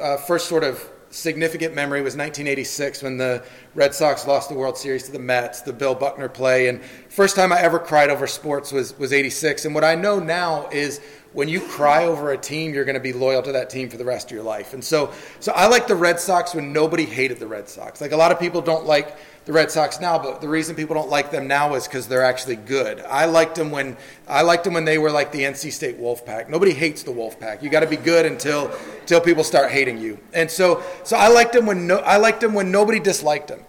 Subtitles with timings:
[0.00, 4.78] Uh, first sort of significant memory was 1986 when the Red Sox lost the World
[4.78, 6.68] Series to the Mets, the Bill Buckner play.
[6.68, 9.64] And first time I ever cried over sports was, was 86.
[9.64, 11.00] And what I know now is
[11.32, 13.96] when you cry over a team, you're going to be loyal to that team for
[13.96, 14.72] the rest of your life.
[14.72, 18.00] And so, so I like the Red Sox when nobody hated the Red Sox.
[18.00, 19.16] Like a lot of people don't like
[19.46, 22.24] the Red Sox now, but the reason people don't like them now is because they're
[22.24, 23.00] actually good.
[23.00, 23.96] I liked them when
[24.28, 26.48] I liked them when they were like the NC State Wolfpack.
[26.48, 27.62] Nobody hates the Wolfpack.
[27.62, 28.70] You got to be good until
[29.00, 30.18] until people start hating you.
[30.34, 33.60] And so, so I liked them when no, I liked them when nobody disliked them.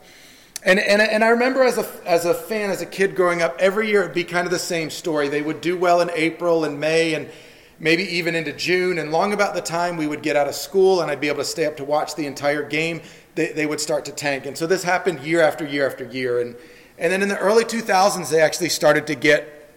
[0.64, 3.56] And, and, and I remember as a, as a fan, as a kid growing up,
[3.58, 5.28] every year it'd be kind of the same story.
[5.28, 7.32] They would do well in April and May, and
[7.80, 9.00] maybe even into June.
[9.00, 11.40] And long about the time we would get out of school and I'd be able
[11.40, 13.02] to stay up to watch the entire game,
[13.36, 14.46] they, they would start to tank.
[14.46, 16.42] And so this happened year after year after year.
[16.42, 16.56] And,
[16.98, 19.70] and then in the early 2000s, they actually started to get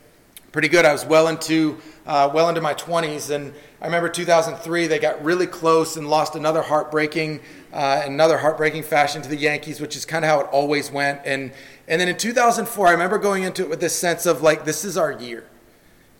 [0.53, 0.85] pretty good.
[0.85, 3.35] I was well into, uh, well into my 20s.
[3.35, 7.41] And I remember 2003, they got really close and lost another heartbreaking,
[7.73, 11.21] uh, another heartbreaking fashion to the Yankees, which is kind of how it always went.
[11.25, 11.53] And,
[11.89, 14.85] and then in 2004, I remember going into it with this sense of like, this
[14.85, 15.45] is our year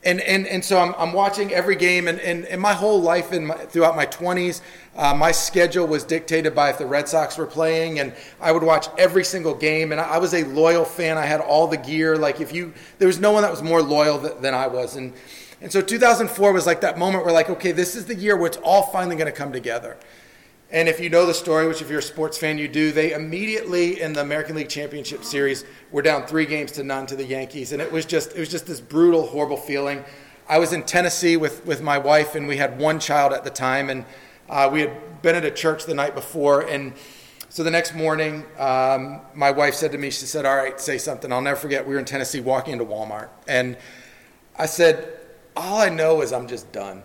[0.05, 3.33] and, and, and so I'm, I'm watching every game, and, and, and my whole life
[3.33, 4.61] in my, throughout my 20s,
[4.97, 8.63] uh, my schedule was dictated by if the Red Sox were playing, and I would
[8.63, 9.93] watch every single game.
[9.93, 11.19] And I, was a loyal fan.
[11.19, 12.17] I had all the gear.
[12.17, 14.97] Like if you, there was no one that was more loyal th- than I was.
[14.97, 15.13] And
[15.65, 18.49] and so 2004 was like that moment where like, okay, this is the year where
[18.49, 19.97] it's all finally going to come together.
[20.75, 23.13] And if you know the story, which if you're a sports fan you do, they
[23.13, 27.25] immediately in the American League Championship Series were down three games to none to the
[27.25, 30.05] Yankees, and it was just it was just this brutal, horrible feeling.
[30.49, 33.51] I was in Tennessee with with my wife, and we had one child at the
[33.51, 34.05] time, and
[34.51, 36.93] uh, we had been at a church the night before, and
[37.49, 40.99] so the next morning, um, my wife said to me, she said, "All right, say
[40.99, 41.87] something." I'll never forget.
[41.87, 43.77] We were in Tennessee, walking into Walmart, and
[44.59, 45.21] I said,
[45.57, 47.05] "All I know is I'm just done.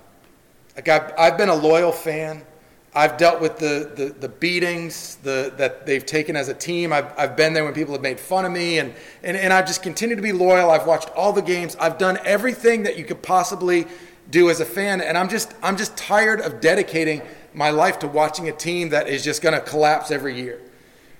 [0.76, 2.48] Like I've, I've been a loyal fan."
[2.96, 6.92] I've dealt with the, the, the, beatings the, that they've taken as a team.
[6.92, 9.68] I've, I've been there when people have made fun of me, and, and, and I've
[9.68, 10.72] just continued to be loyal.
[10.72, 11.76] I've watched all the games.
[11.80, 13.86] I've done everything that you could possibly
[14.32, 17.22] do as a fan, and I'm just, I'm just tired of dedicating
[17.54, 20.60] my life to watching a team that is just going to collapse every year.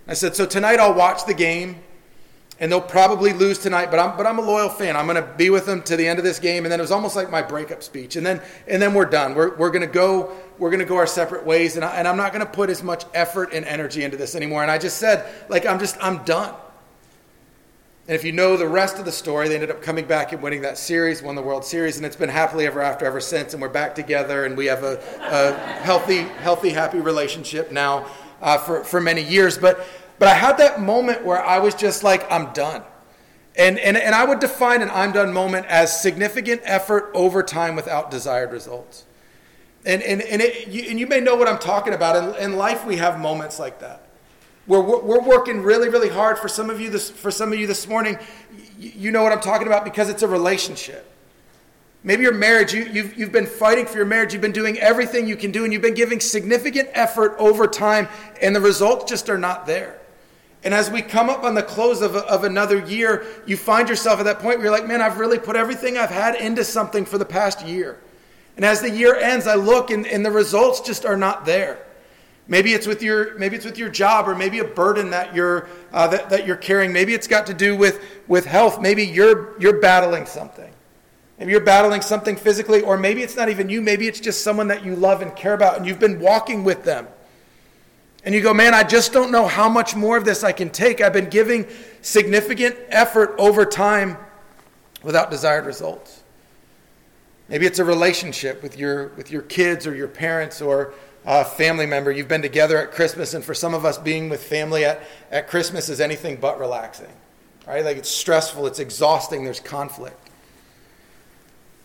[0.08, 1.84] I said, So tonight I'll watch the game
[2.60, 3.90] and they'll probably lose tonight.
[3.90, 4.96] But I'm but I'm a loyal fan.
[4.96, 6.84] I'm going to be with them to the end of this game, and then it
[6.84, 8.16] was almost like my breakup speech.
[8.16, 9.36] And then and then we're done.
[9.36, 12.08] We're we're going to go we're going to go our separate ways, and I, and
[12.08, 14.62] I'm not going to put as much effort and energy into this anymore.
[14.62, 16.54] And I just said like I'm just I'm done.
[18.08, 20.42] And if you know the rest of the story, they ended up coming back and
[20.42, 23.54] winning that series, won the World Series, and it's been happily ever after ever since.
[23.54, 25.54] And we're back together, and we have a, a
[25.84, 28.08] healthy, healthy, happy relationship now
[28.42, 29.60] uh, for for many years.
[29.60, 29.86] But
[30.20, 32.84] but I had that moment where I was just like, I'm done.
[33.56, 37.76] And, and, and I would define an I'm done moment as significant effort over time
[37.76, 39.06] without desired results.
[39.86, 42.38] And, and, and, it, you, and you may know what I'm talking about.
[42.38, 44.04] In, in life, we have moments like that
[44.66, 46.38] where we're, we're, working really, really hard.
[46.38, 48.20] For some of you this, for some of you this morning,
[48.78, 51.12] you, you know what I'm talking about because it's a relationship.
[52.04, 55.28] Maybe your marriage, you, you've, you've been fighting for your marriage, you've been doing everything
[55.28, 58.08] you can do, and you've been giving significant effort over time,
[58.42, 59.99] and the results just are not there.
[60.64, 64.20] And as we come up on the close of, of another year, you find yourself
[64.20, 67.06] at that point where you're like, man, I've really put everything I've had into something
[67.06, 68.00] for the past year.
[68.58, 71.86] And as the year ends, I look and, and the results just are not there.
[72.50, 75.70] Maybe it's with your maybe it's with your job, or maybe a burden that you're
[75.94, 76.92] uh, that, that you're carrying.
[76.92, 78.82] Maybe it's got to do with with health.
[78.82, 80.74] Maybe you're you're battling something.
[81.38, 83.82] Maybe you're battling something physically, or maybe it's not even you.
[83.82, 86.84] Maybe it's just someone that you love and care about, and you've been walking with
[86.84, 87.08] them
[88.24, 90.70] and you go, man, I just don't know how much more of this I can
[90.70, 91.02] take.
[91.02, 91.68] I've been giving
[92.02, 94.18] significant effort over time
[95.04, 96.24] without desired results.
[97.48, 100.94] Maybe it's a relationship with your, with your kids or your parents or
[101.26, 102.12] a family member.
[102.12, 105.48] You've been together at Christmas, and for some of us, being with family at, at
[105.48, 107.12] Christmas is anything but relaxing.
[107.66, 107.84] Right?
[107.84, 110.30] Like it's stressful, it's exhausting, there's conflict.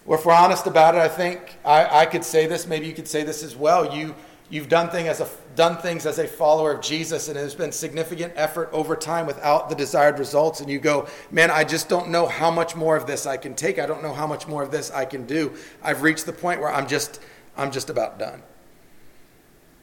[0.04, 2.92] Well, if we're honest about it, I think I, I could say this, maybe you
[2.92, 3.96] could say this as well.
[3.96, 4.14] You
[4.50, 7.72] You've done, thing as a, done things as a follower of Jesus, and there's been
[7.72, 10.60] significant effort over time without the desired results.
[10.60, 13.54] And you go, man, I just don't know how much more of this I can
[13.54, 13.78] take.
[13.78, 15.54] I don't know how much more of this I can do.
[15.82, 17.20] I've reached the point where I'm just,
[17.56, 18.42] I'm just about done.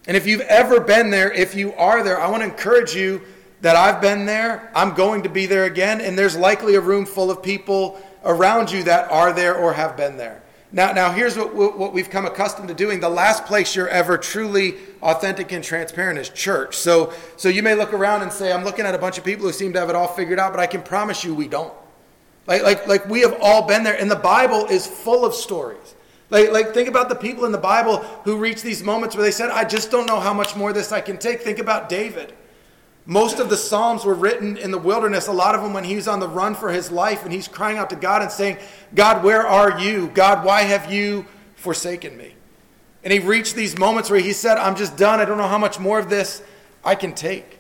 [0.07, 3.21] And if you've ever been there, if you are there, I want to encourage you
[3.61, 4.71] that I've been there.
[4.75, 8.71] I'm going to be there again, and there's likely a room full of people around
[8.71, 10.41] you that are there or have been there.
[10.73, 13.01] Now, now here's what, what we've come accustomed to doing.
[13.01, 16.77] The last place you're ever truly authentic and transparent is church.
[16.77, 19.45] So, so you may look around and say, I'm looking at a bunch of people
[19.45, 21.73] who seem to have it all figured out, but I can promise you we don't.
[22.47, 23.99] Like, like, like we have all been there.
[23.99, 25.95] And the Bible is full of stories.
[26.29, 29.31] Like, like, think about the people in the Bible who reach these moments where they
[29.31, 31.41] said, I just don't know how much more this I can take.
[31.41, 32.33] Think about David.
[33.05, 35.95] Most of the Psalms were written in the wilderness, a lot of them when he
[35.95, 38.57] was on the run for his life, and he's crying out to God and saying,
[38.93, 40.09] God, where are you?
[40.09, 41.25] God, why have you
[41.55, 42.35] forsaken me?
[43.03, 45.19] And he reached these moments where he said, I'm just done.
[45.19, 46.43] I don't know how much more of this
[46.83, 47.57] I can take.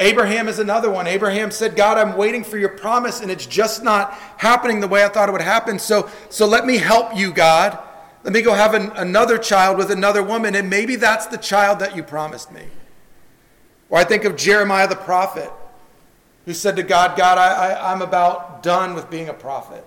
[0.00, 1.06] Abraham is another one.
[1.06, 5.04] Abraham said, God, I'm waiting for your promise, and it's just not happening the way
[5.04, 5.78] I thought it would happen.
[5.78, 7.78] So, so let me help you, God.
[8.24, 11.78] Let me go have an, another child with another woman, and maybe that's the child
[11.78, 12.62] that you promised me.
[13.92, 15.52] Or I think of Jeremiah the prophet,
[16.46, 19.84] who said to God, God, I, I, I'm about done with being a prophet.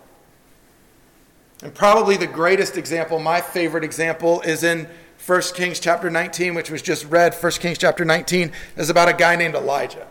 [1.64, 4.88] And probably the greatest example, my favorite example, is in
[5.26, 7.34] 1 Kings chapter 19, which was just read.
[7.34, 10.06] 1 Kings chapter 19 is about a guy named Elijah.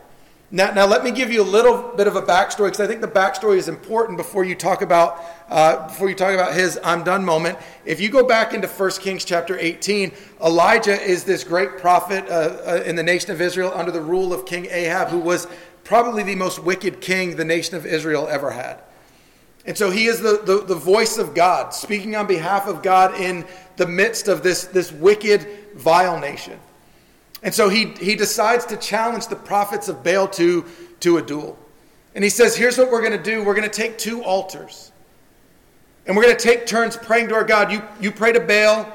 [0.55, 3.01] Now, now let me give you a little bit of a backstory because I think
[3.01, 7.03] the backstory is important before you talk about uh, before you talk about his "I'm
[7.03, 7.57] done" moment.
[7.83, 12.57] If you go back into 1 Kings chapter 18, Elijah is this great prophet uh,
[12.65, 15.45] uh, in the nation of Israel under the rule of King Ahab, who was
[15.83, 18.81] probably the most wicked king the nation of Israel ever had.
[19.65, 23.19] And so he is the, the, the, voice of God, speaking on behalf of God
[23.19, 23.43] in
[23.75, 26.57] the midst of this, this wicked, vile nation.
[27.45, 30.65] And so he, he decides to challenge the prophets of Baal to,
[31.01, 31.57] to a duel.
[32.15, 34.91] And he says, Here's what we're going to do we're going to take two altars.
[36.07, 37.71] And we're going to take turns praying to our God.
[37.71, 38.91] You, you pray to Baal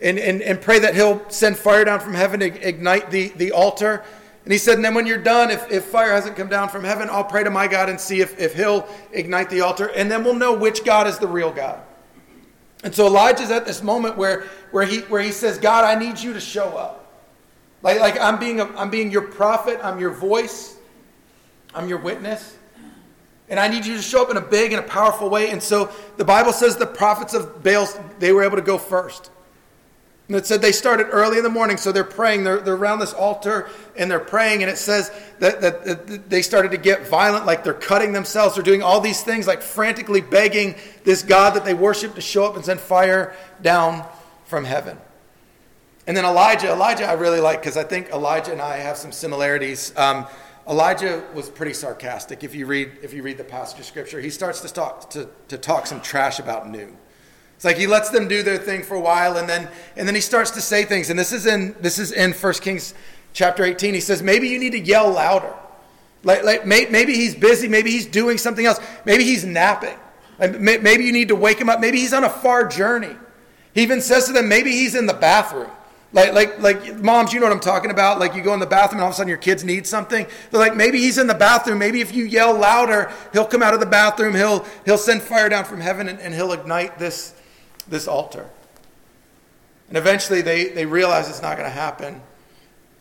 [0.00, 3.52] and, and, and pray that he'll send fire down from heaven to ignite the, the
[3.52, 4.02] altar.
[4.44, 6.84] And he said, and then when you're done, if, if fire hasn't come down from
[6.84, 9.90] heaven, I'll pray to my God and see if, if he'll ignite the altar.
[9.94, 11.80] And then we'll know which God is the real God.
[12.82, 16.18] And so Elijah's at this moment where, where, he, where he says, God, I need
[16.18, 16.99] you to show up.
[17.82, 20.76] Like, like I'm, being a, I'm being your prophet, I'm your voice,
[21.74, 22.56] I'm your witness.
[23.48, 25.50] And I need you to show up in a big and a powerful way.
[25.50, 27.88] And so the Bible says the prophets of Baal,
[28.20, 29.30] they were able to go first.
[30.28, 32.44] And it said they started early in the morning, so they're praying.
[32.44, 34.62] They're, they're around this altar and they're praying.
[34.62, 35.10] And it says
[35.40, 38.54] that, that, that, they started to get violent, like they're cutting themselves.
[38.54, 42.44] They're doing all these things, like frantically begging this God that they worship to show
[42.44, 44.06] up and send fire down
[44.44, 44.98] from heaven.
[46.10, 49.12] And then Elijah, Elijah I really like because I think Elijah and I have some
[49.12, 49.96] similarities.
[49.96, 50.26] Um,
[50.68, 52.42] Elijah was pretty sarcastic.
[52.42, 55.28] If you read, if you read the passage of scripture, he starts to talk, to,
[55.46, 56.96] to talk some trash about new.
[57.54, 60.16] It's like he lets them do their thing for a while, and then and then
[60.16, 61.10] he starts to say things.
[61.10, 62.92] And this is in this is in 1 Kings
[63.32, 63.94] chapter 18.
[63.94, 65.54] He says, maybe you need to yell louder.
[66.24, 69.96] Like, like maybe he's busy, maybe he's doing something else, maybe he's napping.
[70.40, 71.78] Maybe you need to wake him up.
[71.78, 73.14] Maybe he's on a far journey.
[73.76, 75.70] He even says to them, maybe he's in the bathroom.
[76.12, 78.18] Like, like, like, moms, you know what I'm talking about.
[78.18, 80.26] Like, you go in the bathroom and all of a sudden your kids need something.
[80.50, 81.78] They're like, maybe he's in the bathroom.
[81.78, 84.34] Maybe if you yell louder, he'll come out of the bathroom.
[84.34, 87.34] He'll, he'll send fire down from heaven and, and he'll ignite this,
[87.86, 88.48] this altar.
[89.86, 92.20] And eventually they, they realize it's not going to happen.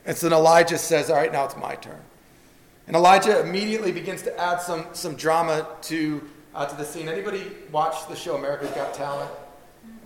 [0.06, 2.02] And so then Elijah says, All right, now it's my turn.
[2.86, 7.08] And Elijah immediately begins to add some, some drama to, uh, to the scene.
[7.08, 9.30] Anybody watch the show America's Got Talent?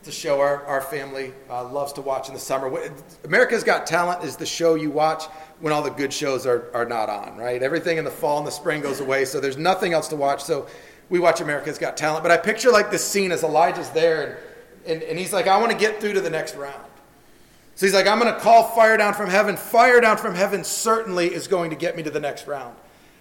[0.06, 2.92] A show our, our family uh, loves to watch in the summer.
[3.24, 5.26] America's Got Talent is the show you watch
[5.62, 7.64] when all the good shows are, are not on, right?
[7.64, 10.44] Everything in the fall and the spring goes away, so there's nothing else to watch.
[10.44, 10.68] So
[11.10, 12.22] we watch America's Got Talent.
[12.22, 14.38] But I picture like this scene as Elijah's there and
[14.86, 16.84] and, and he's like, I want to get through to the next round.
[17.76, 19.58] So he's like, I'm going to call fire down from heaven.
[19.58, 22.76] Fire down from heaven certainly is going to get me to the next round.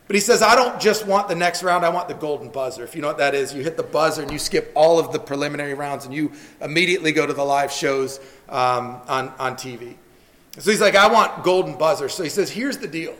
[0.06, 2.84] But he says, I don't just want the next round, I want the golden buzzer.
[2.84, 5.12] If you know what that is, you hit the buzzer and you skip all of
[5.12, 9.94] the preliminary rounds and you immediately go to the live shows um, on, on TV.
[10.58, 12.08] So he's like, I want golden buzzer.
[12.08, 13.14] So he says, Here's the deal.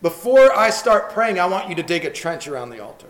[0.00, 3.08] Before I start praying, I want you to dig a trench around the altar.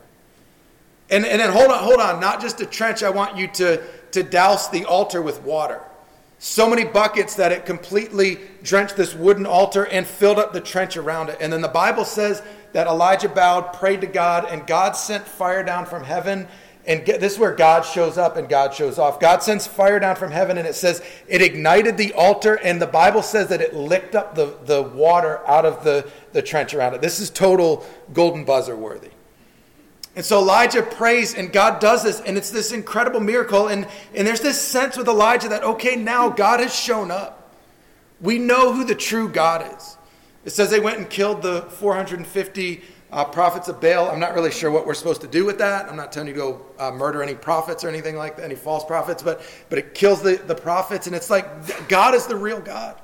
[1.09, 3.83] And, and then hold on, hold on, not just a trench, I want you to
[4.13, 5.81] to douse the altar with water.
[6.42, 10.97] So many buckets that it completely drenched this wooden altar and filled up the trench
[10.97, 11.37] around it.
[11.38, 12.42] And then the Bible says
[12.73, 16.49] that Elijah bowed, prayed to God, and God sent fire down from heaven.
[16.87, 19.20] And this is where God shows up and God shows off.
[19.20, 22.87] God sends fire down from heaven, and it says it ignited the altar, and the
[22.87, 26.94] Bible says that it licked up the, the water out of the, the trench around
[26.94, 27.02] it.
[27.02, 29.11] This is total golden buzzer worthy.
[30.17, 33.69] And so Elijah prays, and God does this, and it's this incredible miracle.
[33.69, 37.55] And, and there's this sense with Elijah that, okay, now God has shown up.
[38.21, 39.97] We know who the true God is.
[40.45, 44.11] It says they went and killed the 450 uh, prophets of Baal.
[44.11, 45.88] I'm not really sure what we're supposed to do with that.
[45.88, 48.55] I'm not telling you to go uh, murder any prophets or anything like that, any
[48.55, 51.07] false prophets, but, but it kills the, the prophets.
[51.07, 53.00] And it's like God is the real God.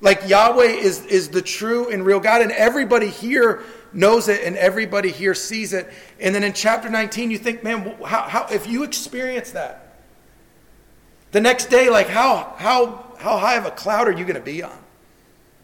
[0.00, 2.42] Like Yahweh is, is the true and real God.
[2.42, 3.62] And everybody here
[3.94, 5.92] knows it and everybody here sees it.
[6.20, 9.96] And then in chapter 19, you think, man, how, how, if you experience that,
[11.32, 14.40] The next day, like, how, how, how high of a cloud are you going to
[14.40, 14.78] be on?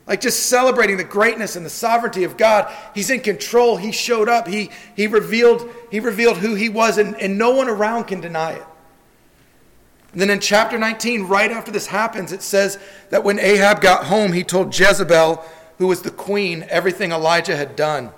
[0.06, 2.74] Like, just celebrating the greatness and the sovereignty of God.
[2.94, 3.76] He's in control.
[3.76, 4.48] He showed up.
[4.48, 8.52] He, he, revealed, he revealed who he was, and, and no one around can deny
[8.52, 8.64] it.
[10.12, 12.78] And then in chapter 19, right after this happens, it says
[13.10, 15.44] that when Ahab got home, he told Jezebel,
[15.76, 18.10] who was the queen, everything Elijah had done,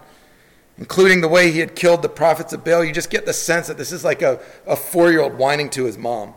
[0.81, 2.83] including the way he had killed the prophets of Baal.
[2.83, 5.71] You just get the sense that this is like a, a four year old whining
[5.71, 6.35] to his mom.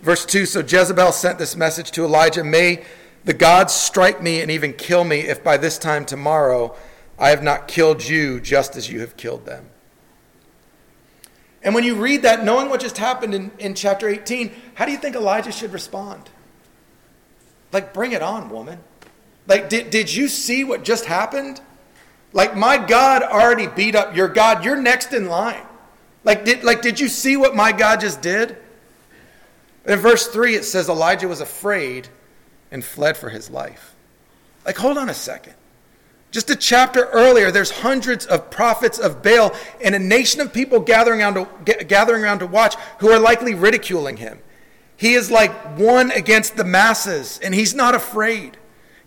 [0.00, 2.84] Verse 2 So Jezebel sent this message to Elijah May
[3.24, 6.74] the gods strike me and even kill me if by this time tomorrow
[7.18, 9.66] I have not killed you just as you have killed them.
[11.62, 14.90] And when you read that, knowing what just happened in, in chapter 18, how do
[14.90, 16.30] you think Elijah should respond?
[17.70, 18.80] Like, bring it on, woman.
[19.46, 21.60] Like, did, did you see what just happened?
[22.32, 24.64] Like, my God already beat up your God.
[24.64, 25.64] You're next in line.
[26.24, 28.56] Like, did, like, did you see what my God just did?
[29.84, 32.08] In verse 3, it says Elijah was afraid
[32.70, 33.94] and fled for his life.
[34.64, 35.54] Like, hold on a second.
[36.30, 40.80] Just a chapter earlier, there's hundreds of prophets of Baal and a nation of people
[40.80, 44.38] gathering around to, gathering around to watch who are likely ridiculing him.
[44.96, 48.56] He is like one against the masses, and he's not afraid.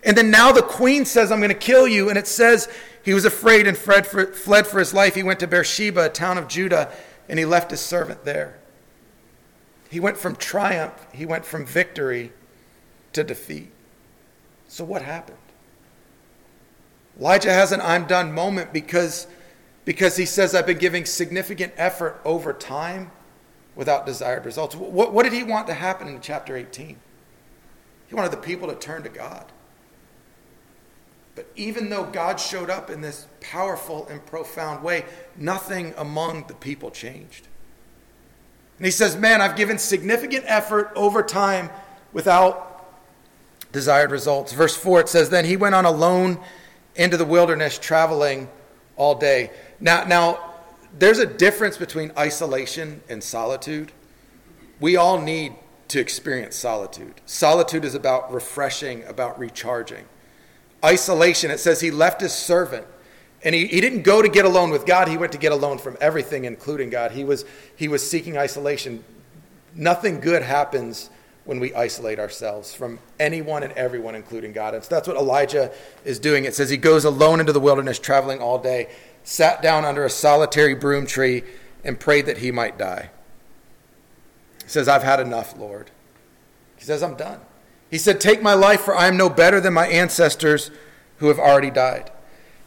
[0.06, 2.08] And then now the queen says, I'm going to kill you.
[2.08, 2.72] And it says
[3.04, 5.16] he was afraid and fled for, fled for his life.
[5.16, 6.92] He went to Beersheba, a town of Judah,
[7.28, 8.56] and he left his servant there.
[9.90, 12.32] He went from triumph, he went from victory
[13.12, 13.70] to defeat.
[14.68, 15.38] So, what happened?
[17.18, 19.26] Elijah has an I'm done moment because,
[19.84, 23.10] because he says, I've been giving significant effort over time
[23.74, 24.74] without desired results.
[24.74, 26.96] What, what did he want to happen in chapter 18?
[28.08, 29.50] He wanted the people to turn to God.
[31.36, 35.04] But even though God showed up in this powerful and profound way,
[35.36, 37.46] nothing among the people changed.
[38.78, 41.70] And he says, Man, I've given significant effort over time
[42.12, 42.90] without
[43.70, 44.52] desired results.
[44.52, 46.40] Verse 4, it says, Then he went on alone
[46.94, 48.48] into the wilderness traveling
[48.96, 49.50] all day.
[49.78, 50.54] Now, now
[50.98, 53.92] there's a difference between isolation and solitude.
[54.80, 55.52] We all need
[55.88, 57.20] to experience solitude.
[57.26, 60.06] Solitude is about refreshing, about recharging.
[60.84, 62.86] Isolation, it says he left his servant.
[63.42, 65.78] And he, he didn't go to get alone with God, he went to get alone
[65.78, 67.12] from everything, including God.
[67.12, 67.44] He was,
[67.76, 69.04] he was seeking isolation.
[69.74, 71.10] Nothing good happens
[71.44, 74.74] when we isolate ourselves from anyone and everyone, including God.
[74.74, 75.72] And so that's what Elijah
[76.04, 76.44] is doing.
[76.44, 78.88] It says he goes alone into the wilderness, traveling all day,
[79.22, 81.44] sat down under a solitary broom tree,
[81.84, 83.10] and prayed that he might die.
[84.64, 85.92] He says, I've had enough, Lord.
[86.76, 87.40] He says, I'm done.
[87.96, 90.70] He said, Take my life, for I am no better than my ancestors
[91.16, 92.10] who have already died.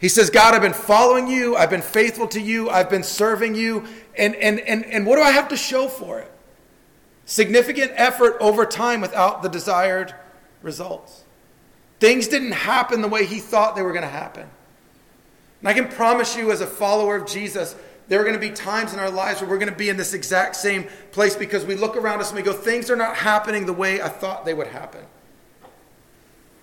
[0.01, 1.55] He says, God, I've been following you.
[1.55, 2.67] I've been faithful to you.
[2.67, 3.86] I've been serving you.
[4.17, 6.31] And, and, and, and what do I have to show for it?
[7.25, 10.15] Significant effort over time without the desired
[10.63, 11.24] results.
[12.00, 14.50] Things didn't happen the way he thought they were going to happen.
[15.59, 17.75] And I can promise you, as a follower of Jesus,
[18.07, 19.98] there are going to be times in our lives where we're going to be in
[19.98, 23.15] this exact same place because we look around us and we go, things are not
[23.15, 25.05] happening the way I thought they would happen.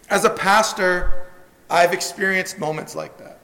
[0.08, 1.26] As a pastor,
[1.68, 3.40] I've experienced moments like that.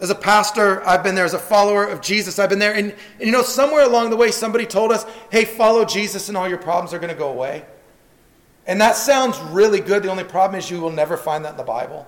[0.00, 1.24] As a pastor, I've been there.
[1.24, 2.74] As a follower of Jesus, I've been there.
[2.74, 6.36] And, and, you know, somewhere along the way, somebody told us, hey, follow Jesus and
[6.36, 7.64] all your problems are going to go away.
[8.66, 10.02] And that sounds really good.
[10.02, 12.06] The only problem is you will never find that in the Bible.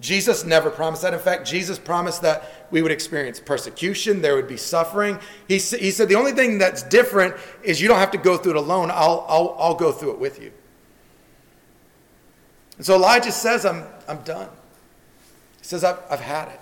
[0.00, 1.14] Jesus never promised that.
[1.14, 5.18] In fact, Jesus promised that we would experience persecution, there would be suffering.
[5.48, 8.52] He, he said, the only thing that's different is you don't have to go through
[8.52, 8.90] it alone.
[8.90, 10.52] I'll, I'll, I'll go through it with you.
[12.76, 14.48] And so Elijah says, I'm, I'm done.
[15.58, 16.60] He says, I've, I've had it.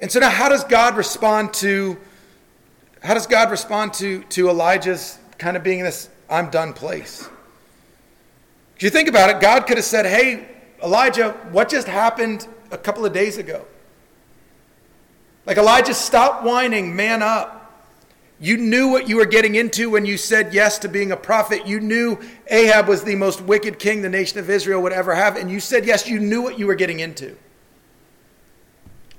[0.00, 1.98] And so now how does God respond to
[3.02, 7.28] how does God respond to, to Elijah's kind of being in this I'm done place?
[8.76, 10.48] If you think about it, God could have said, Hey,
[10.82, 13.64] Elijah, what just happened a couple of days ago?
[15.46, 17.57] Like Elijah, stop whining, man up.
[18.40, 21.66] You knew what you were getting into when you said yes to being a prophet.
[21.66, 25.36] You knew Ahab was the most wicked king the nation of Israel would ever have,
[25.36, 27.36] and you said yes, you knew what you were getting into.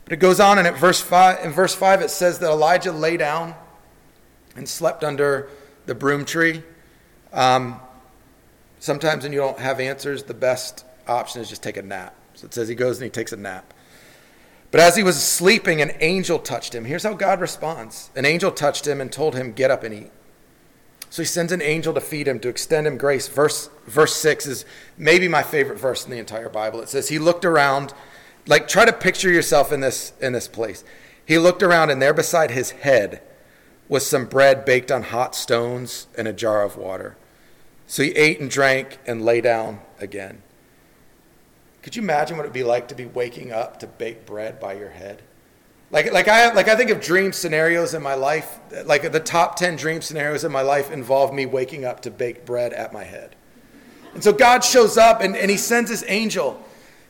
[0.06, 2.92] But it goes on, and at verse five, in verse 5, it says that Elijah
[2.92, 3.54] lay down
[4.56, 5.50] and slept under
[5.86, 6.64] the broom tree.
[7.34, 7.80] Um,
[8.80, 12.16] sometimes when you don't have answers, the best option is just take a nap.
[12.36, 13.74] So it says he goes and he takes a nap.
[14.72, 16.86] But as he was sleeping, an angel touched him.
[16.86, 20.12] Here's how God responds an angel touched him and told him, Get up and eat.
[21.10, 23.28] So he sends an angel to feed him, to extend him grace.
[23.28, 26.82] Verse, verse 6 is maybe my favorite verse in the entire Bible.
[26.82, 27.94] It says, He looked around
[28.48, 30.84] like try to picture yourself in this in this place.
[31.26, 33.22] He looked around and there beside his head
[33.88, 37.18] was some bread baked on hot stones and a jar of water.
[37.88, 40.44] So he ate and drank and lay down again.
[41.82, 44.60] Could you imagine what it would be like to be waking up to bake bread
[44.60, 45.22] by your head?
[45.92, 49.56] Like, like, I, like I think of dream scenarios in my life, like the top
[49.56, 53.04] 10 dream scenarios in my life involve me waking up to bake bread at my
[53.04, 53.36] head.
[54.14, 56.64] And so God shows up and, and he sends his angel.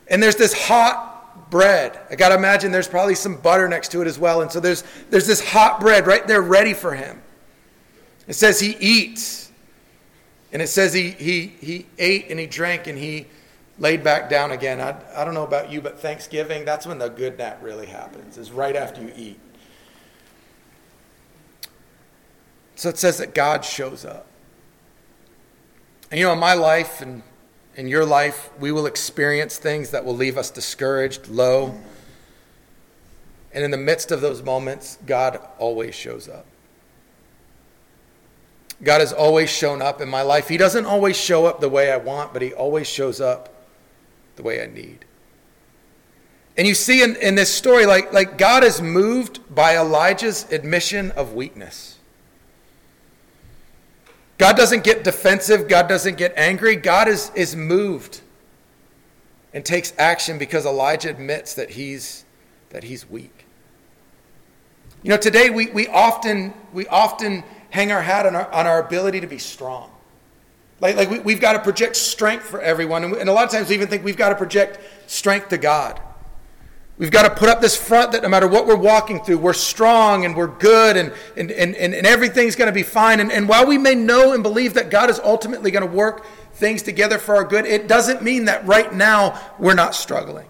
[0.08, 2.00] And there's this hot bread.
[2.10, 4.42] I got to imagine there's probably some butter next to it as well.
[4.42, 7.22] And so there's, there's this hot bread right there ready for him.
[8.28, 9.52] It says he eats.
[10.52, 13.28] And it says he, he, he ate and he drank and he
[13.80, 14.82] laid back down again.
[14.82, 18.38] I, I don't know about you, but Thanksgiving, that's when the good nap really happens,
[18.38, 19.40] is right after you eat.
[22.76, 24.28] So it says that God shows up.
[26.12, 27.24] And you know, in my life and
[27.76, 31.78] in your life, we will experience things that will leave us discouraged, low.
[33.54, 36.46] And in the midst of those moments, God always shows up.
[38.82, 40.48] God has always shown up in my life.
[40.48, 43.59] He doesn't always show up the way I want, but He always shows up
[44.40, 45.04] the way I need.
[46.58, 51.12] And you see in, in this story, like, like God is moved by Elijah's admission
[51.12, 51.98] of weakness.
[54.38, 56.78] God doesn't get defensive, God doesn't get angry.
[56.78, 58.22] God is, is moved
[59.54, 62.24] and takes action because Elijah admits that he's,
[62.70, 63.46] that he's weak.
[65.04, 68.82] You know, today we, we, often, we often hang our hat on our, on our
[68.86, 69.92] ability to be strong.
[70.82, 73.04] Like, like we, have got to project strength for everyone.
[73.04, 75.58] And, and a lot of times we even think we've got to project strength to
[75.58, 76.00] God.
[76.98, 79.54] We've got to put up this front that no matter what we're walking through, we're
[79.54, 83.22] strong and we're good and, and, and, and everything's going to be fine.
[83.22, 86.26] And, and while we may know and believe that God is ultimately going to work
[86.54, 90.48] things together for our good, it doesn't mean that right now we're not struggling.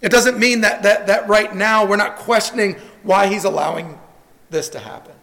[0.00, 2.74] It doesn't mean that, that, that right now we're not questioning
[3.04, 4.00] why He's allowing
[4.50, 5.14] this to happen.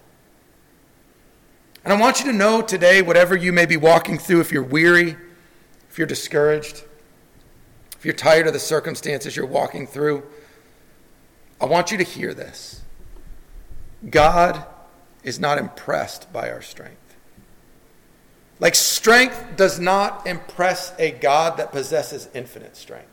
[1.85, 4.63] And I want you to know today, whatever you may be walking through, if you're
[4.63, 5.15] weary,
[5.87, 6.83] if you're discouraged,
[7.95, 10.23] if you're tired of the circumstances you're walking through,
[11.61, 12.81] I want you to hear this.
[14.09, 14.65] God
[15.23, 16.97] is not impressed by our strength.
[18.59, 23.07] Like, strength does not impress a God that possesses infinite strength.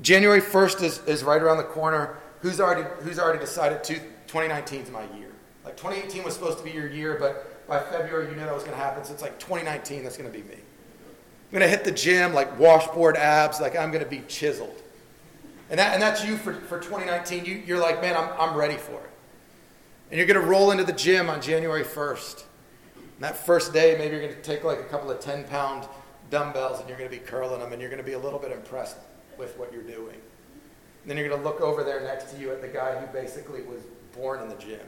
[0.00, 2.18] January 1st is, is right around the corner.
[2.42, 5.25] Who's already, who's already decided to, 2019 is my year?
[5.66, 8.62] Like 2018 was supposed to be your year, but by February you knew that was
[8.62, 9.04] going to happen.
[9.04, 10.54] So it's like 2019, that's going to be me.
[10.54, 14.80] I'm going to hit the gym like washboard abs, like I'm going to be chiseled.
[15.68, 17.44] And, that, and that's you for, for 2019.
[17.44, 19.10] You, you're like, man, I'm, I'm ready for it.
[20.12, 22.44] And you're going to roll into the gym on January 1st.
[22.94, 25.88] And that first day, maybe you're going to take like a couple of 10 pound
[26.30, 28.38] dumbbells and you're going to be curling them and you're going to be a little
[28.38, 28.98] bit impressed
[29.36, 30.14] with what you're doing.
[30.14, 33.06] And then you're going to look over there next to you at the guy who
[33.08, 33.80] basically was
[34.12, 34.80] born in the gym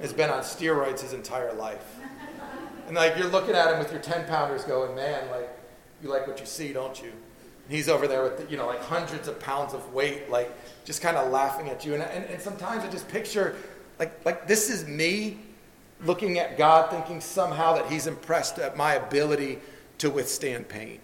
[0.00, 1.98] has been on steroids his entire life.
[2.86, 5.48] And like you're looking at him with your 10 pounders going, man, like
[6.02, 7.10] you like what you see, don't you?
[7.10, 10.52] And he's over there with, the, you know, like hundreds of pounds of weight, like
[10.84, 11.94] just kind of laughing at you.
[11.94, 13.56] And, and, and sometimes I just picture,
[13.98, 15.38] like, like this is me
[16.04, 19.60] looking at God thinking somehow that he's impressed at my ability
[19.98, 20.98] to withstand pain.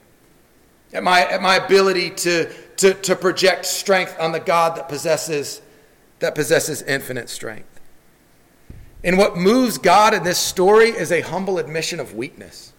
[0.93, 5.61] At my, at my ability to, to, to project strength on the God that possesses,
[6.19, 7.78] that possesses infinite strength.
[9.05, 12.73] And what moves God in this story is a humble admission of weakness.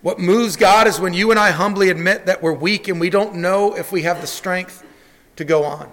[0.00, 3.10] What moves God is when you and I humbly admit that we're weak and we
[3.10, 4.84] don't know if we have the strength
[5.36, 5.90] to go on.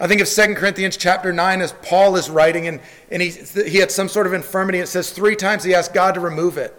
[0.00, 2.80] I think of 2 Corinthians chapter 9 as Paul is writing, and,
[3.10, 4.78] and he, he had some sort of infirmity.
[4.78, 6.74] It says three times he asked God to remove it.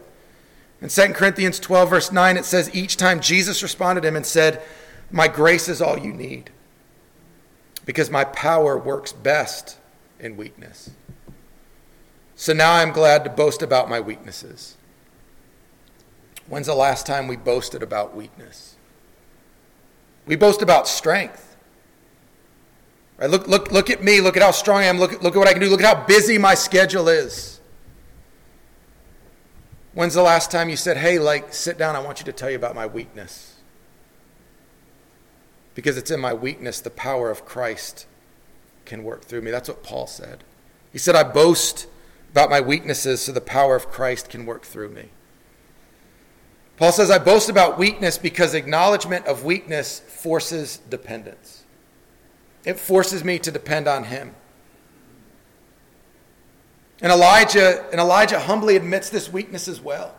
[0.82, 4.26] In 2 Corinthians 12, verse 9, it says, Each time Jesus responded to him and
[4.26, 4.62] said,
[5.12, 6.50] My grace is all you need,
[7.86, 9.78] because my power works best
[10.20, 10.90] in weakness.
[12.44, 14.76] So now I'm glad to boast about my weaknesses.
[16.50, 18.76] When's the last time we boasted about weakness?
[20.26, 21.56] We boast about strength.
[23.18, 23.30] Right?
[23.30, 24.20] Look, look, look at me.
[24.20, 25.00] Look at how strong I am.
[25.00, 25.70] Look, look at what I can do.
[25.70, 27.62] Look at how busy my schedule is.
[29.94, 32.50] When's the last time you said, hey, like, sit down, I want you to tell
[32.50, 33.56] you about my weakness?
[35.76, 38.06] Because it's in my weakness the power of Christ
[38.84, 39.52] can work through me.
[39.52, 40.44] That's what Paul said.
[40.92, 41.88] He said, I boast
[42.34, 45.10] about my weaknesses so the power of Christ can work through me.
[46.78, 51.64] Paul says, I boast about weakness because acknowledgement of weakness forces dependence.
[52.66, 54.34] It forces me to depend on him.
[57.02, 60.16] And Elijah, and Elijah humbly admits this weakness as well.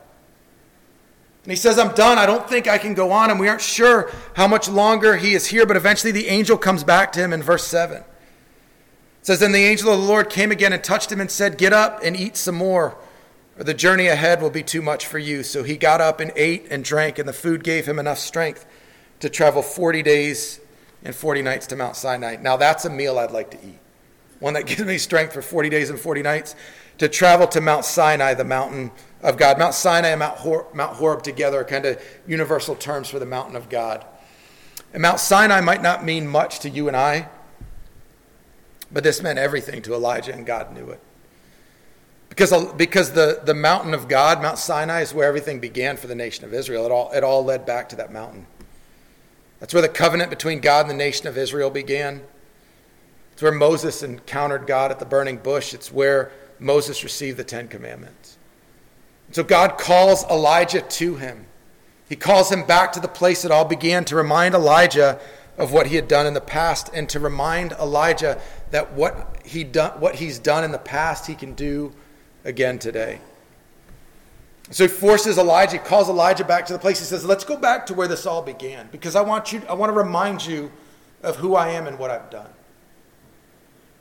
[1.42, 2.16] And he says, I'm done.
[2.16, 3.32] I don't think I can go on.
[3.32, 6.84] And we aren't sure how much longer he is here, but eventually the angel comes
[6.84, 8.04] back to him in verse 7.
[9.24, 11.56] It says, Then the angel of the Lord came again and touched him and said,
[11.56, 12.98] Get up and eat some more,
[13.56, 15.42] or the journey ahead will be too much for you.
[15.42, 18.66] So he got up and ate and drank, and the food gave him enough strength
[19.20, 20.60] to travel 40 days
[21.02, 22.36] and 40 nights to Mount Sinai.
[22.36, 23.78] Now, that's a meal I'd like to eat.
[24.40, 26.54] One that gives me strength for 40 days and 40 nights
[26.98, 28.90] to travel to Mount Sinai, the mountain
[29.22, 29.58] of God.
[29.58, 33.24] Mount Sinai and Mount, Hor- Mount Horeb together are kind of universal terms for the
[33.24, 34.04] mountain of God.
[34.92, 37.30] And Mount Sinai might not mean much to you and I,
[38.94, 41.00] but this meant everything to Elijah, and God knew it.
[42.28, 46.14] Because, because the, the mountain of God, Mount Sinai, is where everything began for the
[46.14, 46.86] nation of Israel.
[46.86, 48.46] It all, it all led back to that mountain.
[49.60, 52.22] That's where the covenant between God and the nation of Israel began.
[53.32, 55.74] It's where Moses encountered God at the burning bush.
[55.74, 58.38] It's where Moses received the Ten Commandments.
[59.32, 61.46] So God calls Elijah to him.
[62.08, 65.18] He calls him back to the place it all began to remind Elijah
[65.56, 68.40] of what he had done in the past and to remind Elijah
[68.70, 71.92] that what, he done, what he's done in the past, he can do
[72.44, 73.20] again today.
[74.70, 76.98] So he forces Elijah, calls Elijah back to the place.
[76.98, 79.74] He says, Let's go back to where this all began because I want, you, I
[79.74, 80.72] want to remind you
[81.22, 82.50] of who I am and what I've done.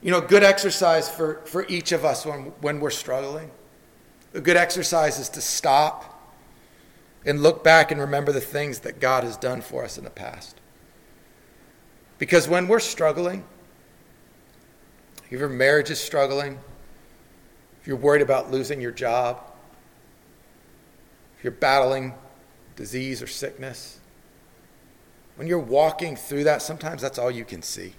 [0.02, 3.50] You know, good exercise for, for each of us when, when we're struggling.
[4.34, 6.10] A good exercise is to stop
[7.24, 10.10] and look back and remember the things that God has done for us in the
[10.10, 10.60] past.
[12.18, 13.44] Because when we're struggling,
[15.30, 16.58] if your marriage is struggling,
[17.80, 19.40] if you're worried about losing your job,
[21.36, 22.14] if you're battling
[22.76, 23.98] disease or sickness,
[25.36, 27.94] when you're walking through that, sometimes that's all you can see.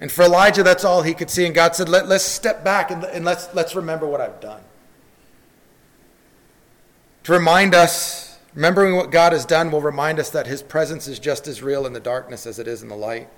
[0.00, 1.46] And for Elijah, that's all he could see.
[1.46, 4.62] And God said, Let, us step back and, and let's, let's remember what I've done.
[7.24, 8.25] To remind us,
[8.56, 11.86] remembering what God has done will remind us that his presence is just as real
[11.86, 13.28] in the darkness as it is in the light.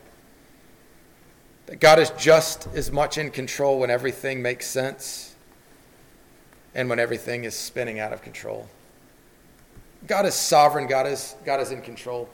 [1.67, 5.35] That God is just as much in control when everything makes sense
[6.75, 8.69] and when everything is spinning out of control.
[10.07, 12.29] God is sovereign, God is, God is in control.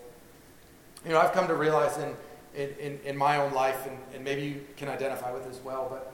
[1.05, 2.15] You know, I've come to realize in,
[2.79, 6.13] in, in, my own life, and, and maybe you can identify with as well, but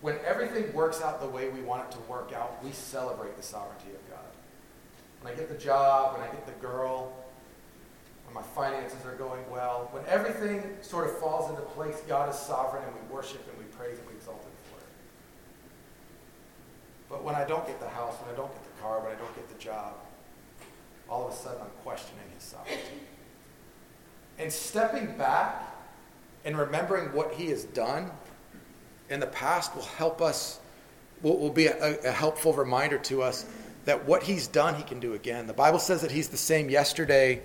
[0.00, 3.42] when everything works out the way we want it to work out, we celebrate the
[3.42, 4.07] sovereignty of God.
[5.28, 7.12] When I get the job, when I get the girl,
[8.24, 12.36] when my finances are going well, when everything sort of falls into place, God is
[12.36, 14.86] sovereign and we worship and we praise and we exalt Him for it.
[17.10, 19.16] But when I don't get the house, when I don't get the car, when I
[19.16, 19.92] don't get the job,
[21.10, 23.02] all of a sudden I'm questioning His sovereignty.
[24.38, 25.62] And stepping back
[26.46, 28.10] and remembering what He has done
[29.10, 30.58] in the past will help us,
[31.20, 33.44] will, will be a, a helpful reminder to us
[33.88, 35.46] that what He's done, He can do again.
[35.46, 37.40] The Bible says that He's the same yesterday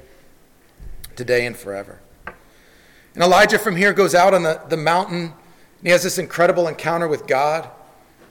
[1.15, 1.99] today and forever.
[2.25, 5.33] And Elijah from here goes out on the, the mountain, and
[5.83, 7.69] he has this incredible encounter with God,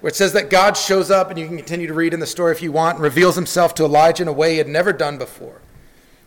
[0.00, 2.26] where it says that God shows up, and you can continue to read in the
[2.26, 4.92] story if you want, and reveals himself to Elijah in a way he had never
[4.92, 5.60] done before.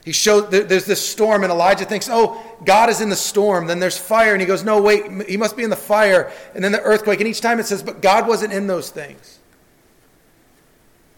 [0.05, 3.79] He showed there's this storm, and Elijah thinks, "Oh, God is in the storm." Then
[3.79, 6.71] there's fire, and he goes, "No, wait, he must be in the fire." And then
[6.71, 9.39] the earthquake, and each time it says, "But God wasn't in those things."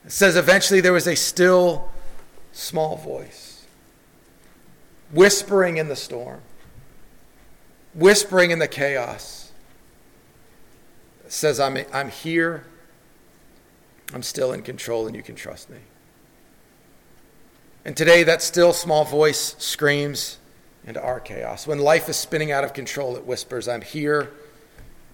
[0.07, 1.91] It says eventually there was a still,
[2.53, 3.65] small voice
[5.11, 6.39] whispering in the storm,
[7.93, 9.51] whispering in the chaos.
[11.25, 12.63] It says, I'm, I'm here,
[14.13, 15.79] I'm still in control, and you can trust me.
[17.83, 20.37] And today, that still small voice screams
[20.85, 21.67] into our chaos.
[21.67, 24.31] When life is spinning out of control, it whispers, I'm here,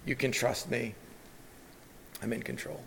[0.06, 0.94] you can trust me,
[2.22, 2.80] I'm in control.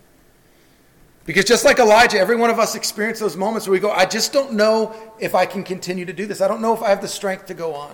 [1.28, 4.06] Because just like Elijah, every one of us experience those moments where we go, I
[4.06, 6.40] just don't know if I can continue to do this.
[6.40, 7.94] I don't know if I have the strength to go on.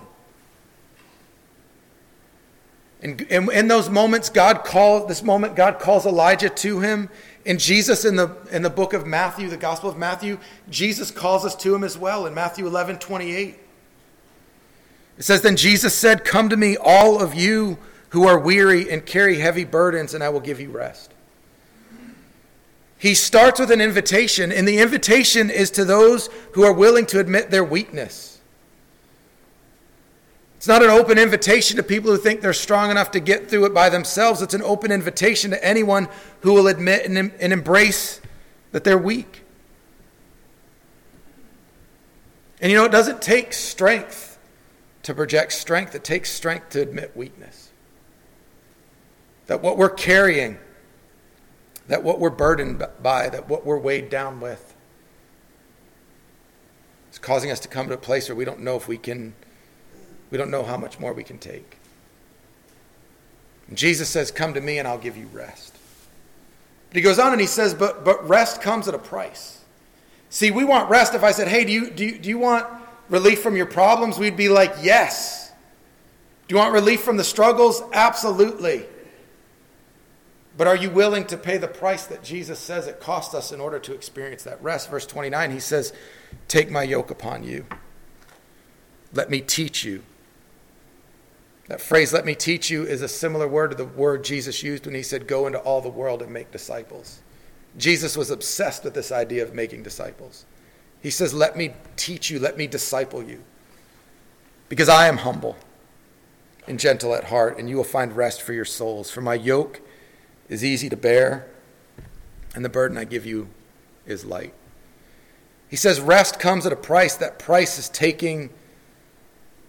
[3.02, 7.10] And in those moments, God calls this moment, God calls Elijah to him.
[7.44, 10.38] And Jesus in the in the book of Matthew, the Gospel of Matthew,
[10.70, 13.60] Jesus calls us to him as well in Matthew 11, 28.
[15.18, 19.04] It says, Then Jesus said, Come to me, all of you who are weary and
[19.04, 21.13] carry heavy burdens, and I will give you rest.
[23.04, 27.20] He starts with an invitation, and the invitation is to those who are willing to
[27.20, 28.40] admit their weakness.
[30.56, 33.66] It's not an open invitation to people who think they're strong enough to get through
[33.66, 34.42] it by themselves.
[34.42, 36.08] It's an open invitation to anyone
[36.44, 38.22] who will admit and, and embrace
[38.72, 39.44] that they're weak.
[42.62, 44.40] And you know, it doesn't take strength
[45.02, 47.70] to project strength, it takes strength to admit weakness.
[49.48, 50.58] That what we're carrying
[51.88, 54.76] that what we're burdened by, that what we're weighed down with,
[57.12, 59.34] is causing us to come to a place where we don't know if we can,
[60.32, 61.78] we don't know how much more we can take.
[63.68, 65.74] And Jesus says, Come to me and I'll give you rest.
[66.94, 69.60] But he goes on and he says, but, but rest comes at a price.
[70.30, 71.16] See, we want rest.
[71.16, 72.68] If I said, hey, do you, do, you, do you want
[73.10, 74.20] relief from your problems?
[74.20, 75.52] We'd be like, yes.
[76.48, 77.82] Do you want relief from the struggles?
[77.94, 78.86] Absolutely.
[80.56, 83.60] But are you willing to pay the price that Jesus says it cost us in
[83.60, 84.90] order to experience that rest?
[84.90, 85.94] Verse 29, he says,
[86.48, 87.66] Take my yoke upon you.
[89.14, 90.04] Let me teach you.
[91.68, 94.86] That phrase, let me teach you, is a similar word to the word Jesus used
[94.86, 97.22] when he said, Go into all the world and make disciples.
[97.78, 100.46] Jesus was obsessed with this idea of making disciples.
[101.02, 103.42] He says, Let me teach you, let me disciple you.
[104.70, 105.56] Because I am humble
[106.68, 109.10] and gentle at heart, and you will find rest for your souls.
[109.10, 109.82] For my yoke
[110.50, 111.48] is easy to bear,
[112.56, 113.48] and the burden I give you
[114.06, 114.54] is light.
[115.70, 117.16] He says, Rest comes at a price.
[117.16, 118.52] That price is taking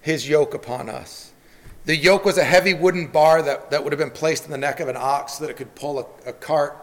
[0.02, 1.32] his yoke upon us.
[1.86, 4.58] The yoke was a heavy wooden bar that, that would have been placed in the
[4.58, 6.76] neck of an ox so that it could pull a, a cart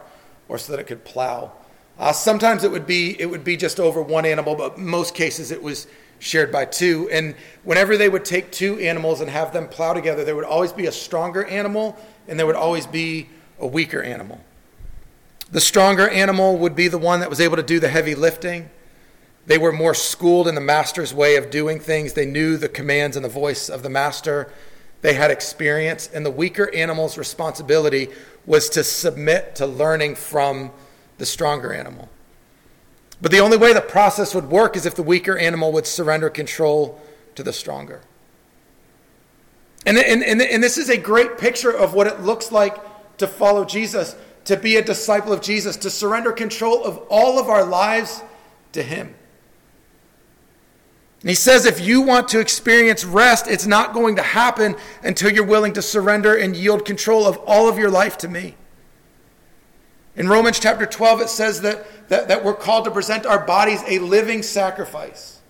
[0.48, 1.52] or so that it could plow.
[1.98, 5.50] Uh, sometimes it would be it would be just over one animal, but most cases
[5.50, 5.86] it was
[6.18, 7.08] shared by two.
[7.10, 10.72] And whenever they would take two animals and have them plow together, there would always
[10.72, 11.96] be a stronger animal
[12.28, 13.28] and there would always be
[13.62, 14.40] a weaker animal.
[15.50, 18.68] The stronger animal would be the one that was able to do the heavy lifting.
[19.46, 22.12] They were more schooled in the master's way of doing things.
[22.12, 24.52] They knew the commands and the voice of the master.
[25.00, 26.08] They had experience.
[26.12, 28.08] And the weaker animal's responsibility
[28.46, 30.72] was to submit to learning from
[31.18, 32.08] the stronger animal.
[33.20, 36.30] But the only way the process would work is if the weaker animal would surrender
[36.30, 37.00] control
[37.36, 38.00] to the stronger.
[39.84, 42.76] And, and, and, and this is a great picture of what it looks like
[43.22, 47.48] to follow Jesus, to be a disciple of Jesus, to surrender control of all of
[47.48, 48.22] our lives
[48.72, 49.14] to Him.
[51.22, 55.30] And he says if you want to experience rest, it's not going to happen until
[55.30, 58.56] you're willing to surrender and yield control of all of your life to me.
[60.16, 63.82] In Romans chapter 12, it says that, that, that we're called to present our bodies
[63.86, 65.40] a living sacrifice.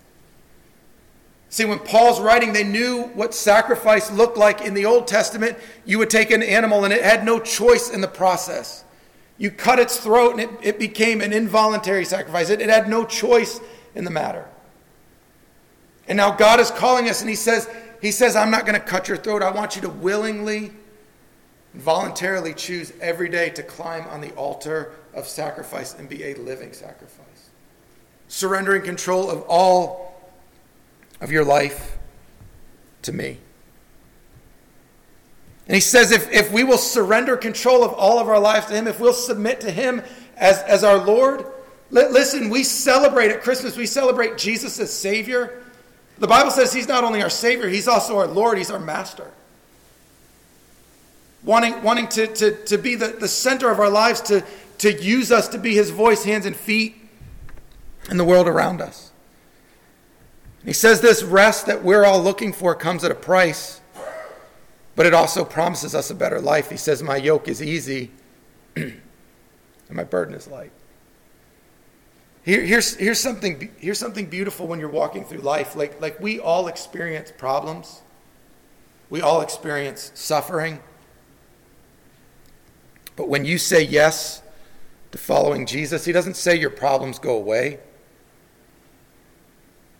[1.53, 5.55] See, when Paul's writing, they knew what sacrifice looked like in the Old Testament.
[5.85, 8.83] You would take an animal and it had no choice in the process.
[9.37, 12.49] You cut its throat and it, it became an involuntary sacrifice.
[12.49, 13.61] It, it had no choice
[13.93, 14.49] in the matter.
[16.07, 17.69] And now God is calling us and He says,
[18.01, 19.43] He says, I'm not going to cut your throat.
[19.43, 20.71] I want you to willingly
[21.75, 26.73] voluntarily choose every day to climb on the altar of sacrifice and be a living
[26.73, 27.51] sacrifice.
[28.27, 30.02] Surrendering control of all
[31.23, 31.97] of your life
[33.01, 33.37] to me.
[35.65, 38.73] And he says, if, if we will surrender control of all of our lives to
[38.73, 40.01] him, if we'll submit to him
[40.35, 41.45] as, as our Lord,
[41.89, 45.63] listen, we celebrate at Christmas, we celebrate Jesus as Savior.
[46.19, 49.31] The Bible says he's not only our Savior, he's also our Lord, he's our Master.
[51.45, 54.43] Wanting, wanting to, to, to be the, the center of our lives, to,
[54.79, 56.97] to use us to be his voice, hands, and feet
[58.09, 59.12] in the world around us.
[60.65, 63.81] He says this rest that we're all looking for comes at a price,
[64.95, 66.69] but it also promises us a better life.
[66.69, 68.11] He says, My yoke is easy
[68.75, 69.01] and
[69.89, 70.71] my burden is light.
[72.43, 75.75] Here, here's, here's, something, here's something beautiful when you're walking through life.
[75.75, 78.01] Like, like we all experience problems,
[79.09, 80.79] we all experience suffering.
[83.15, 84.41] But when you say yes
[85.11, 87.79] to following Jesus, He doesn't say your problems go away.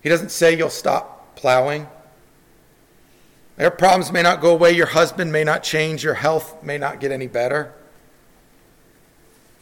[0.03, 1.87] He doesn't say you'll stop plowing.
[3.57, 6.99] Your problems may not go away, your husband may not change, your health may not
[6.99, 7.73] get any better.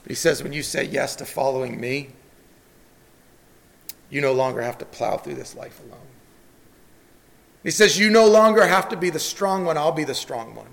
[0.01, 2.10] But he says, when you say yes to following me,
[4.10, 5.99] you no longer have to plow through this life alone.
[7.63, 10.56] He says, You no longer have to be the strong one, I'll be the strong
[10.56, 10.67] one.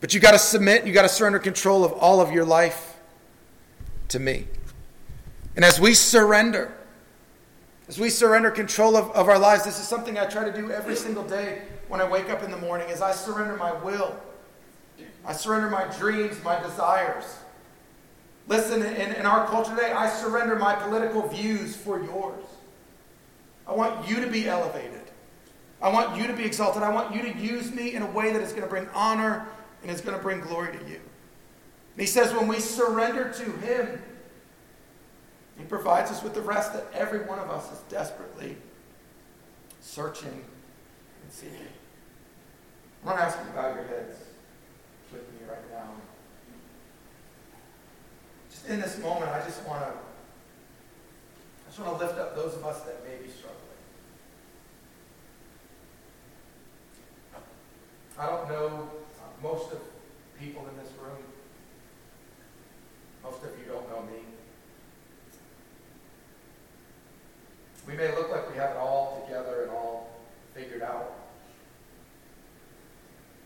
[0.00, 2.98] But you got to submit, you got to surrender control of all of your life
[4.08, 4.46] to me.
[5.56, 6.75] And as we surrender,
[7.88, 10.70] as we surrender control of, of our lives, this is something I try to do
[10.70, 14.16] every single day when I wake up in the morning, as I surrender my will.
[15.24, 17.36] I surrender my dreams, my desires.
[18.48, 22.44] Listen, in, in our culture today, I surrender my political views for yours.
[23.66, 25.02] I want you to be elevated.
[25.82, 26.82] I want you to be exalted.
[26.82, 29.46] I want you to use me in a way that is going to bring honor
[29.82, 31.00] and is going to bring glory to you.
[31.96, 34.02] And he says, when we surrender to him,
[35.58, 38.56] he provides us with the rest that every one of us is desperately
[39.80, 40.44] searching
[41.22, 41.68] and seeking.
[43.02, 44.16] I want to ask you to bow your heads
[45.12, 45.88] with me right now.
[48.50, 52.54] Just in this moment, I just want to I just want to lift up those
[52.54, 53.56] of us that may be struggling.
[58.18, 58.88] I don't know
[59.18, 59.80] uh, most of
[60.38, 61.22] people in this room.
[67.86, 70.10] We may look like we have it all together and all
[70.54, 71.12] figured out.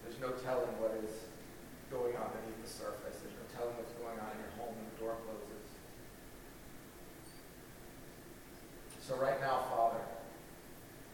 [0.02, 1.10] There's no telling what is
[1.90, 3.20] going on beneath the surface.
[3.20, 5.66] There's no telling what's going on in your home when the door closes.
[9.02, 10.00] So right now, Father,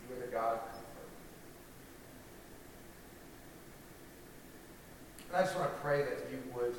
[0.08, 0.86] you are the God of comfort.
[5.28, 6.76] And I just want to pray that you would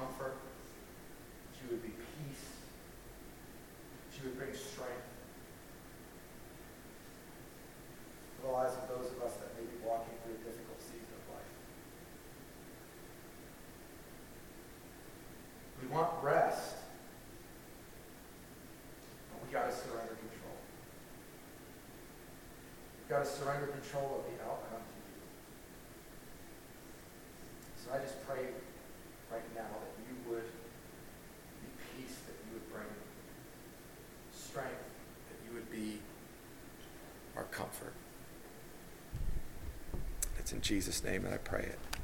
[0.00, 2.46] comfort, that you would be peace,
[4.08, 5.10] that you would bring strength
[8.36, 11.12] to the lives of those of us that may be walking through a difficult season
[11.12, 11.52] of life.
[15.82, 16.80] We want rest,
[19.32, 20.56] but we got to surrender control.
[22.96, 25.20] We've got to surrender control of the outcome to you.
[27.76, 28.46] So I just pray
[29.30, 30.48] right now that you would
[31.60, 32.86] be peace, that you would bring
[34.32, 34.72] strength,
[35.28, 36.00] that you would be
[37.36, 37.92] our comfort.
[40.38, 41.99] It's in Jesus' name that I pray it.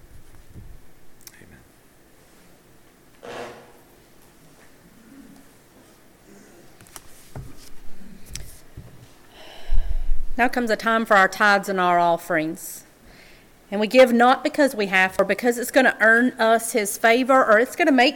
[10.37, 12.85] Now comes a time for our tithes and our offerings.
[13.71, 16.97] And we give not because we have, or because it's going to earn us his
[16.97, 18.15] favor, or it's going to make